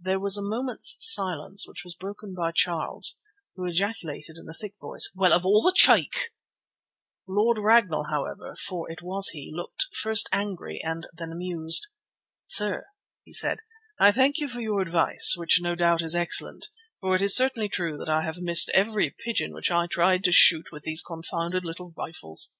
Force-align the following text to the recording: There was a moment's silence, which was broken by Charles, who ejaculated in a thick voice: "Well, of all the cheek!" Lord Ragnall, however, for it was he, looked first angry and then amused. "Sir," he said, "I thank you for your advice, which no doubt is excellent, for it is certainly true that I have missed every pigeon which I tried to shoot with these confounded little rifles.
There 0.00 0.20
was 0.20 0.36
a 0.36 0.40
moment's 0.40 0.96
silence, 1.00 1.66
which 1.66 1.82
was 1.82 1.96
broken 1.96 2.32
by 2.32 2.52
Charles, 2.52 3.16
who 3.56 3.66
ejaculated 3.66 4.36
in 4.36 4.48
a 4.48 4.54
thick 4.54 4.74
voice: 4.80 5.10
"Well, 5.16 5.32
of 5.32 5.44
all 5.44 5.62
the 5.62 5.72
cheek!" 5.74 6.30
Lord 7.26 7.58
Ragnall, 7.58 8.04
however, 8.08 8.54
for 8.54 8.88
it 8.88 9.02
was 9.02 9.30
he, 9.30 9.50
looked 9.52 9.86
first 9.92 10.28
angry 10.30 10.80
and 10.84 11.08
then 11.12 11.32
amused. 11.32 11.88
"Sir," 12.44 12.86
he 13.24 13.32
said, 13.32 13.62
"I 13.98 14.12
thank 14.12 14.38
you 14.38 14.46
for 14.46 14.60
your 14.60 14.80
advice, 14.80 15.34
which 15.36 15.60
no 15.60 15.74
doubt 15.74 16.02
is 16.02 16.14
excellent, 16.14 16.68
for 17.00 17.16
it 17.16 17.20
is 17.22 17.34
certainly 17.34 17.68
true 17.68 17.98
that 17.98 18.08
I 18.08 18.22
have 18.22 18.38
missed 18.40 18.70
every 18.74 19.10
pigeon 19.10 19.52
which 19.52 19.72
I 19.72 19.88
tried 19.88 20.22
to 20.22 20.30
shoot 20.30 20.70
with 20.70 20.84
these 20.84 21.02
confounded 21.02 21.64
little 21.64 21.92
rifles. 21.96 22.52